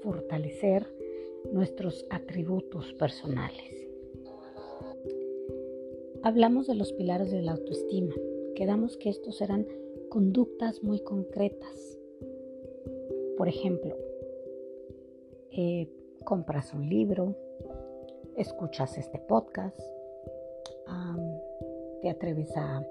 [0.01, 0.87] fortalecer
[1.51, 3.87] nuestros atributos personales.
[6.21, 8.13] Hablamos de los pilares de la autoestima.
[8.55, 9.65] Quedamos que estos eran
[10.09, 11.97] conductas muy concretas.
[13.37, 13.95] Por ejemplo,
[15.51, 15.87] eh,
[16.25, 17.35] compras un libro,
[18.35, 19.79] escuchas este podcast,
[22.01, 22.85] te atreves a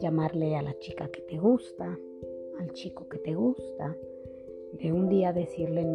[0.00, 1.98] llamarle a la chica que te gusta,
[2.60, 3.96] al chico que te gusta,
[4.72, 5.86] de un día decirle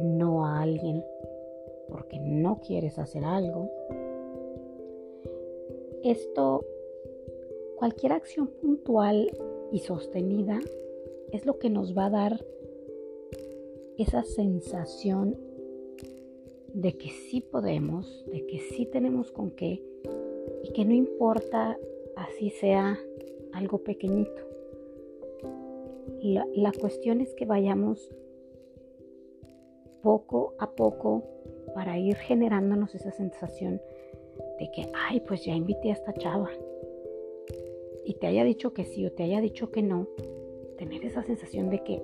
[0.00, 1.04] no a alguien
[1.88, 3.68] porque no quieres hacer algo.
[6.04, 6.64] Esto,
[7.76, 9.30] cualquier acción puntual
[9.72, 10.60] y sostenida
[11.32, 12.44] es lo que nos va a dar
[13.98, 15.36] esa sensación
[16.72, 19.82] de que sí podemos, de que sí tenemos con qué
[20.62, 21.78] y que no importa
[22.16, 22.98] así sea
[23.52, 24.51] algo pequeñito.
[26.22, 28.10] La, cuestión es que vayamos
[30.02, 31.22] poco a poco
[31.74, 33.80] para ir generándonos esa sensación
[34.58, 36.50] de que, ay, pues ya invité a esta chava.
[38.04, 40.08] Y te haya dicho que sí o te haya dicho que no,
[40.76, 42.02] tener esa sensación de que,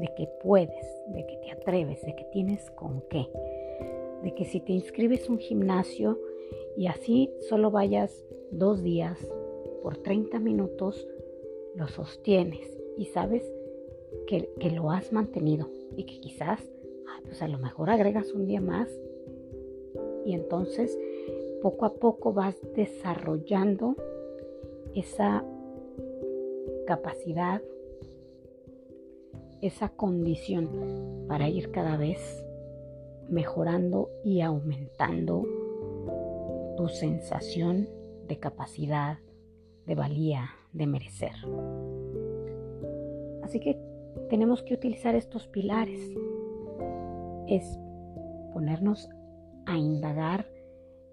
[0.00, 3.26] de que puedes, de que te atreves, de que tienes con qué
[4.24, 6.18] de que si te inscribes un gimnasio
[6.76, 9.18] y así solo vayas dos días
[9.82, 11.06] por 30 minutos,
[11.74, 13.44] lo sostienes y sabes
[14.26, 16.60] que, lo has mantenido y que quizás,
[17.24, 18.88] pues a lo mejor agregas un día más
[20.24, 20.98] y entonces
[21.62, 23.96] poco a poco vas desarrollando
[24.94, 25.44] esa
[26.86, 27.62] capacidad,
[29.60, 32.44] esa condición para ir cada vez
[33.28, 35.46] mejorando y aumentando
[36.76, 37.88] tu sensación
[38.28, 39.18] de capacidad,
[39.86, 41.32] de valía, de merecer.
[43.54, 43.78] Así que
[44.30, 46.00] tenemos que utilizar estos pilares.
[47.46, 47.78] Es
[48.52, 49.08] ponernos
[49.64, 50.44] a indagar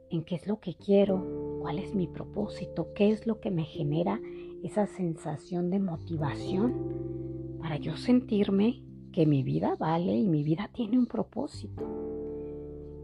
[0.10, 1.23] en qué es lo que quiero,
[1.62, 4.19] cuál es mi propósito, qué es lo que me genera
[4.63, 8.81] esa sensación de motivación para yo sentirme
[9.13, 11.83] que mi vida vale y mi vida tiene un propósito.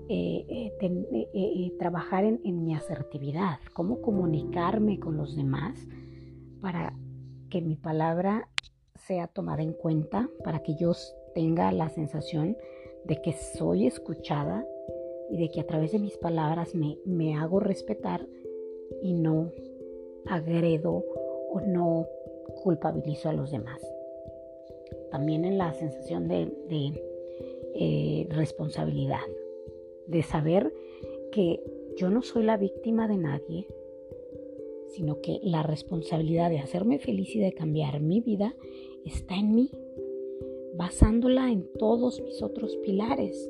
[0.09, 5.87] Eh, eh, eh, trabajar en, en, mi asertividad, cómo comunicarme con los demás
[6.59, 6.95] para
[7.51, 8.49] que mi palabra
[8.97, 10.93] sea tomada en cuenta, para que yo
[11.33, 12.57] tenga la sensación
[13.05, 14.65] de que soy escuchada
[15.29, 18.25] y de que a través de mis palabras me, me hago respetar
[19.01, 19.51] y no
[20.25, 21.03] agredo
[21.51, 22.07] o no
[22.63, 23.81] culpabilizo a los demás.
[25.11, 26.51] También en la sensación de,
[27.75, 29.21] eh, responsabilidad,
[30.07, 30.73] de saber
[31.31, 31.61] que
[31.95, 33.67] yo no soy la víctima de nadie,
[34.89, 38.55] sino que la responsabilidad de hacerme feliz y de cambiar mi vida
[39.07, 39.71] está en mí,
[40.75, 43.49] basándola en todos mis otros pilares,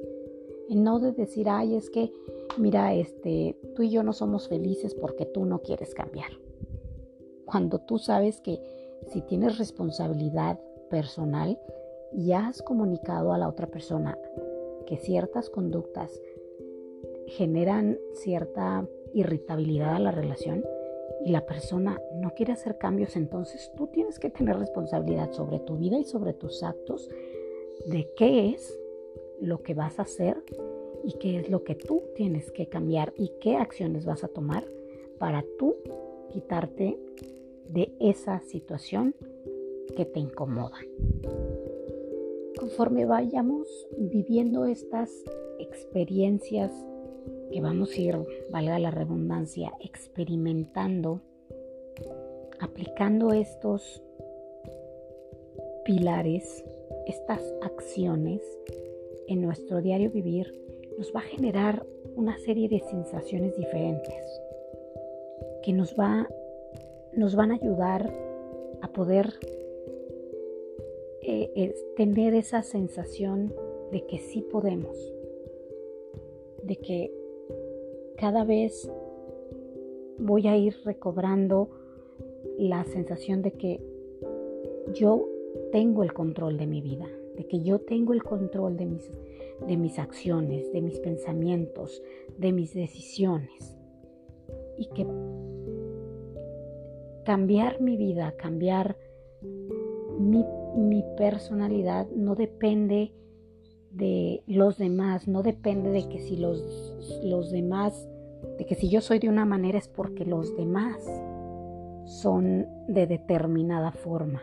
[0.69, 2.11] en no de decir, ay, es que,
[2.57, 6.31] mira, este, tú y yo no somos felices porque tú no quieres cambiar.
[7.45, 8.59] Cuando tú sabes que
[9.07, 11.59] si tienes responsabilidad personal
[12.13, 14.17] y has comunicado a la otra persona
[14.85, 16.21] que ciertas conductas
[17.27, 20.63] generan cierta irritabilidad a la relación
[21.25, 25.77] y la persona no quiere hacer cambios, entonces tú tienes que tener responsabilidad sobre tu
[25.77, 27.09] vida y sobre tus actos
[27.85, 28.77] de qué es
[29.39, 30.43] lo que vas a hacer
[31.03, 34.65] y qué es lo que tú tienes que cambiar y qué acciones vas a tomar
[35.17, 35.75] para tú
[36.29, 36.97] quitarte
[37.69, 39.15] de esa situación
[39.95, 40.77] que te incomoda.
[42.59, 45.11] Conforme vayamos viviendo estas
[45.59, 46.71] experiencias
[47.51, 48.17] que vamos a ir,
[48.49, 51.21] valga la redundancia, experimentando,
[52.59, 54.03] aplicando estos
[55.85, 56.65] pilares,
[57.07, 58.41] estas acciones
[59.27, 60.53] en nuestro diario vivir,
[60.97, 61.85] nos va a generar
[62.15, 64.41] una serie de sensaciones diferentes
[65.63, 66.27] que nos, va,
[67.13, 68.11] nos van a ayudar
[68.81, 69.33] a poder
[71.21, 73.53] eh, tener esa sensación
[73.91, 74.97] de que sí podemos,
[76.63, 77.16] de que
[78.17, 78.91] cada vez
[80.17, 81.69] voy a ir recobrando
[82.57, 83.81] la sensación de que
[84.93, 85.27] yo
[85.71, 89.11] tengo el control de mi vida, de que yo tengo el control de mis,
[89.67, 92.01] de mis acciones, de mis pensamientos,
[92.37, 93.77] de mis decisiones.
[94.79, 95.05] Y que
[97.23, 98.97] cambiar mi vida, cambiar
[100.17, 100.43] mi,
[100.75, 103.13] mi personalidad no depende
[103.97, 106.63] de los demás, no depende de que si los,
[107.23, 108.07] los demás,
[108.57, 110.95] de que si yo soy de una manera es porque los demás
[112.05, 114.41] son de determinada forma,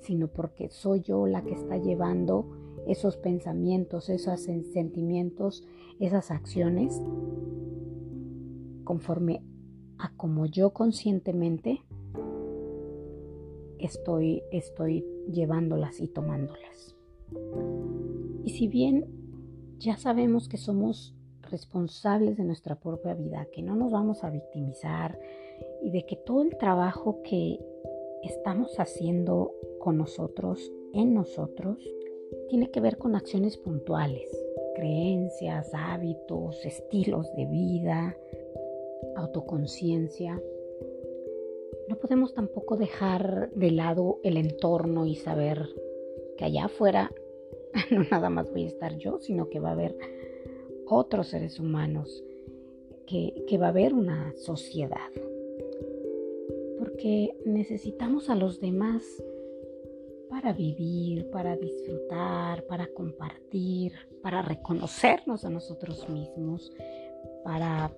[0.00, 2.46] sino porque soy yo la que está llevando
[2.86, 5.66] esos pensamientos, esos sentimientos,
[5.98, 7.00] esas acciones,
[8.84, 9.42] conforme
[9.98, 11.82] a como yo conscientemente
[13.78, 16.94] estoy, estoy llevándolas y tomándolas.
[18.44, 19.06] Y si bien
[19.78, 21.14] ya sabemos que somos
[21.50, 25.18] responsables de nuestra propia vida, que no nos vamos a victimizar
[25.82, 27.58] y de que todo el trabajo que
[28.22, 31.78] estamos haciendo con nosotros, en nosotros,
[32.48, 34.28] tiene que ver con acciones puntuales,
[34.74, 38.16] creencias, hábitos, estilos de vida,
[39.16, 40.40] autoconciencia.
[41.88, 45.68] No podemos tampoco dejar de lado el entorno y saber
[46.36, 47.12] que allá afuera
[47.90, 49.96] no nada más voy a estar yo, sino que va a haber
[50.86, 52.22] otros seres humanos,
[53.06, 55.10] que, que va a haber una sociedad.
[56.78, 59.02] Porque necesitamos a los demás
[60.28, 66.72] para vivir, para disfrutar, para compartir, para reconocernos a nosotros mismos,
[67.44, 67.92] para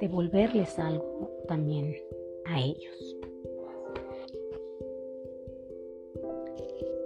[0.00, 1.94] devolverles algo también
[2.46, 3.16] a ellos.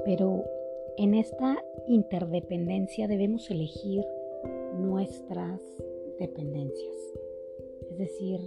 [0.09, 0.43] Pero
[0.97, 4.07] en esta interdependencia debemos elegir
[4.79, 5.61] nuestras
[6.19, 6.97] dependencias.
[7.91, 8.41] Es decir,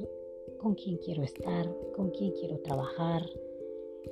[0.58, 3.22] con quién quiero estar, con quién quiero trabajar,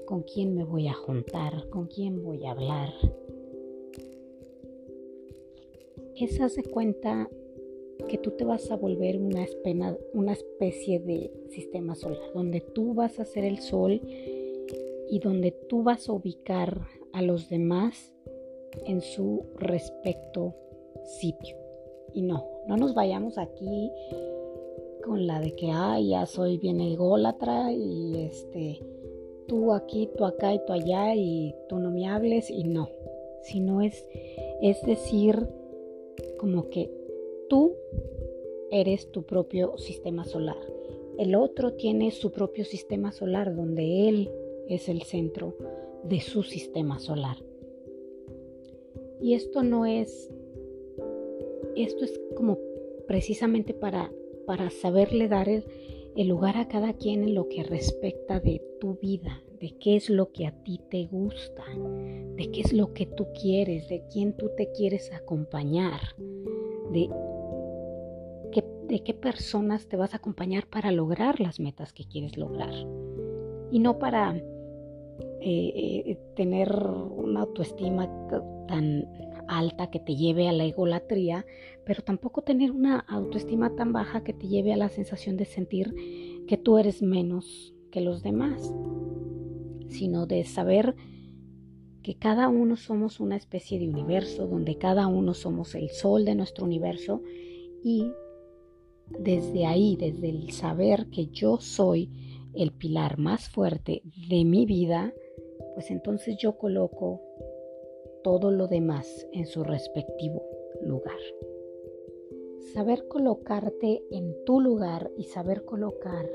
[0.05, 2.93] con quién me voy a juntar, con quién voy a hablar.
[6.17, 7.31] Esa se cuenta
[8.07, 9.17] que tú te vas a volver
[10.13, 15.81] una especie de sistema solar, donde tú vas a ser el sol y donde tú
[15.81, 18.13] vas a ubicar a los demás
[18.85, 20.55] en su respecto
[21.19, 21.57] sitio.
[22.13, 23.91] Y no, no nos vayamos aquí
[25.03, 28.81] con la de que, ay, ya soy bien ególatra y este,
[29.47, 32.87] tú aquí, tú acá y tú allá y tú no me hables y no.
[33.41, 34.07] Sino es,
[34.61, 35.45] es decir,
[36.37, 36.89] como que
[37.49, 37.73] tú
[38.71, 40.57] eres tu propio sistema solar.
[41.17, 44.31] El otro tiene su propio sistema solar donde él
[44.69, 45.53] es el centro
[46.03, 47.37] de su sistema solar.
[49.21, 50.29] Y esto no es,
[51.75, 52.57] esto es como
[53.07, 54.11] precisamente para,
[54.45, 55.65] para saberle dar el,
[56.15, 60.09] el lugar a cada quien en lo que respecta de tu vida, de qué es
[60.09, 61.63] lo que a ti te gusta,
[62.35, 65.99] de qué es lo que tú quieres, de quién tú te quieres acompañar,
[66.91, 67.09] de
[68.51, 72.73] qué, de qué personas te vas a acompañar para lograr las metas que quieres lograr.
[73.71, 74.41] Y no para
[75.41, 78.09] eh, tener una autoestima
[78.67, 79.07] tan
[79.47, 81.45] alta que te lleve a la egolatría,
[81.85, 85.93] pero tampoco tener una autoestima tan baja que te lleve a la sensación de sentir
[86.47, 88.73] que tú eres menos que los demás,
[89.89, 90.95] sino de saber
[92.03, 96.35] que cada uno somos una especie de universo, donde cada uno somos el sol de
[96.35, 97.21] nuestro universo
[97.83, 98.11] y
[99.07, 102.09] desde ahí, desde el saber que yo soy
[102.53, 105.13] el pilar más fuerte de mi vida,
[105.79, 107.21] pues entonces yo coloco
[108.21, 110.43] todo lo demás en su respectivo
[110.81, 111.15] lugar.
[112.73, 116.29] Saber colocarte en tu lugar y saber colocar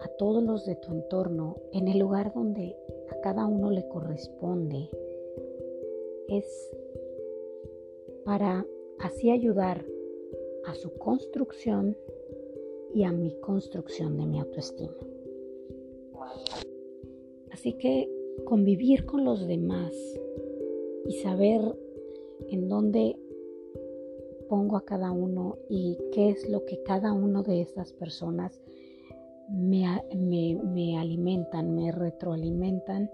[0.00, 2.74] a todos los de tu entorno en el lugar donde
[3.10, 4.88] a cada uno le corresponde
[6.28, 6.70] es
[8.24, 8.64] para
[9.00, 9.84] así ayudar
[10.64, 11.94] a su construcción
[12.94, 14.96] y a mi construcción de mi autoestima.
[17.50, 19.92] Así que convivir con los demás
[21.06, 21.60] y saber
[22.50, 23.16] en dónde
[24.48, 28.60] pongo a cada uno y qué es lo que cada uno de estas personas
[29.48, 29.86] me,
[30.98, 33.10] alimentan, me retroalimentan,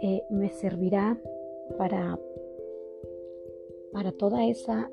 [0.00, 1.18] eh, me servirá
[1.78, 2.18] para,
[3.92, 4.90] para toda esa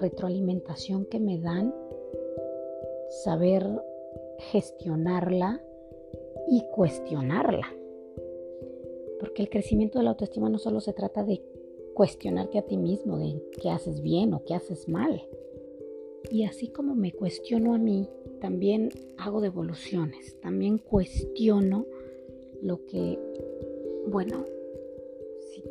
[0.00, 1.74] retroalimentación que me dan,
[3.24, 3.64] saber
[4.50, 5.62] gestionarla
[6.48, 7.81] y cuestionarla.
[9.22, 11.40] Porque el crecimiento de la autoestima no solo se trata de
[11.94, 15.22] cuestionarte a ti mismo, de qué haces bien o qué haces mal.
[16.28, 18.08] Y así como me cuestiono a mí,
[18.40, 21.86] también hago devoluciones, también cuestiono
[22.62, 23.16] lo que,
[24.08, 24.44] bueno,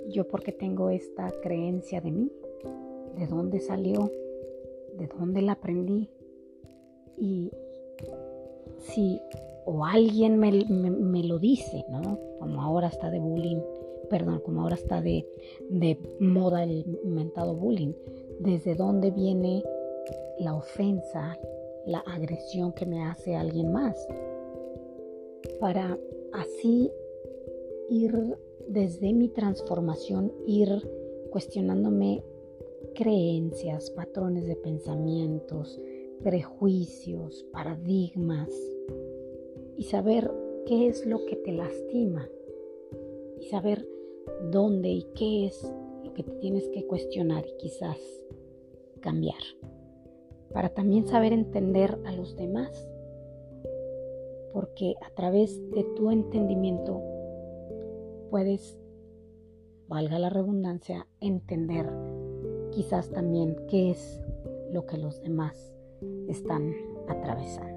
[0.08, 2.32] yo porque tengo esta creencia de mí,
[3.18, 4.10] de dónde salió,
[4.98, 6.10] de dónde la aprendí
[7.18, 7.52] y
[8.80, 9.20] si
[9.66, 12.20] o alguien me, lo dice, ¿no?
[12.40, 13.62] Como ahora está de bullying,
[14.10, 15.26] perdón, como ahora está de,
[15.70, 17.94] de moda el mentado bullying,
[18.40, 19.64] desde dónde viene
[20.40, 21.38] la ofensa,
[21.86, 23.96] la agresión que me hace alguien más,
[25.60, 25.98] para
[26.34, 26.92] así
[27.90, 28.38] ir
[28.68, 30.70] desde mi transformación, ir
[31.30, 32.24] cuestionándome
[32.96, 35.80] creencias, patrones de pensamientos,
[36.24, 38.50] prejuicios, paradigmas
[39.82, 40.32] y saber
[40.68, 42.30] qué es lo que te lastima
[43.40, 43.84] y saber
[44.52, 47.98] dónde y qué es lo que te tienes que cuestionar y quizás
[49.00, 49.42] cambiar
[50.54, 52.70] para también saber entender a los demás
[54.54, 57.02] porque a través de tu entendimiento
[58.30, 58.78] puedes,
[59.88, 61.92] valga la redundancia, entender
[62.70, 64.22] quizás también qué es
[64.72, 65.74] lo que los demás
[66.28, 66.72] están
[67.08, 67.71] atravesando.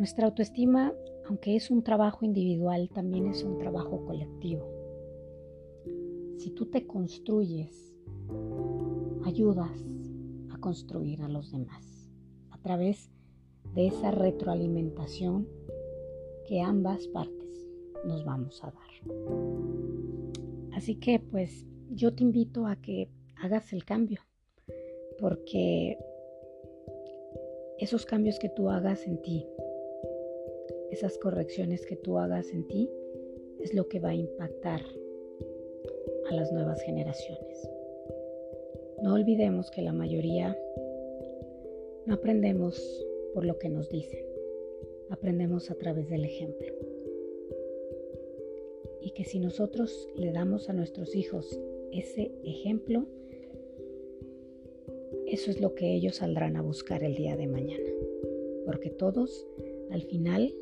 [0.00, 0.94] Nuestra autoestima,
[1.26, 4.66] aunque es un trabajo individual, también es un trabajo colectivo.
[6.38, 7.94] Si tú te construyes,
[9.26, 9.78] ayudas
[10.48, 12.10] a construir a los demás
[12.48, 13.10] a través
[13.74, 15.46] de esa retroalimentación
[16.48, 17.68] que ambas partes
[18.06, 19.14] nos vamos a dar.
[20.72, 24.22] Así que pues yo te invito a que hagas el cambio,
[25.18, 25.98] porque
[27.78, 29.46] esos cambios que tú hagas en ti,
[30.90, 32.90] esas correcciones que tú hagas en ti,
[33.60, 34.80] es lo que va a impactar
[36.28, 37.68] a las nuevas generaciones.
[39.02, 40.56] No olvidemos que la mayoría
[42.06, 44.24] no aprendemos por lo que nos dicen,
[45.10, 46.74] aprendemos a través del ejemplo.
[49.02, 51.58] Y que si nosotros le damos a nuestros hijos
[51.92, 53.06] ese ejemplo,
[55.26, 57.88] eso es lo que ellos saldrán a buscar el día de mañana.
[58.66, 59.46] Porque todos,
[59.90, 60.54] al final,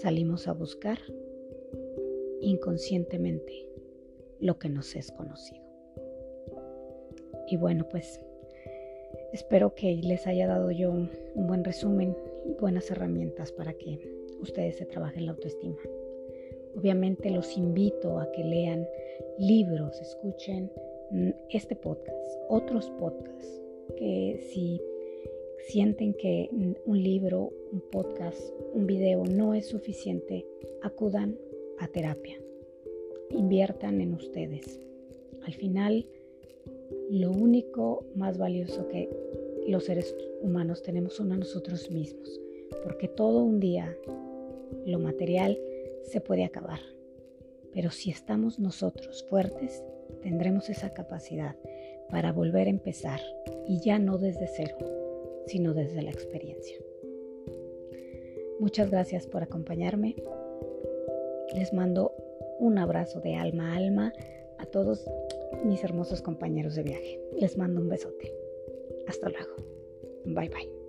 [0.00, 0.98] salimos a buscar
[2.40, 3.68] inconscientemente
[4.38, 5.62] lo que nos es conocido.
[7.48, 8.18] Y bueno, pues
[9.32, 13.98] espero que les haya dado yo un, buen resumen y buenas herramientas para que
[14.40, 15.76] ustedes se trabajen la autoestima.
[16.76, 18.86] Obviamente los invito a que lean
[19.38, 20.72] libros, escuchen
[21.10, 23.60] mm, este podcast, otros podcasts
[23.98, 24.80] que si
[25.68, 26.48] sienten que
[26.86, 28.40] un libro, un podcast,
[28.74, 30.46] un video no es suficiente,
[30.82, 31.38] acudan
[31.78, 32.40] a terapia.
[33.30, 34.80] Inviertan en ustedes.
[35.44, 36.06] Al final,
[37.10, 39.08] lo único más valioso que
[39.66, 42.40] los seres humanos tenemos son a nosotros mismos,
[42.82, 43.96] porque todo un día
[44.86, 45.58] lo material
[46.02, 46.80] se puede acabar.
[47.72, 49.84] Pero si estamos nosotros fuertes,
[50.22, 51.56] tendremos esa capacidad
[52.10, 53.20] para volver a empezar
[53.68, 54.76] y ya no desde cero,
[55.46, 56.76] sino desde la experiencia.
[58.58, 60.16] Muchas gracias por acompañarme.
[61.54, 62.12] Les mando
[62.58, 64.12] un abrazo de alma a alma
[64.58, 65.04] a todos
[65.64, 67.20] mis hermosos compañeros de viaje.
[67.38, 68.32] Les mando un besote.
[69.06, 69.56] Hasta luego.
[70.24, 70.79] Bye bye.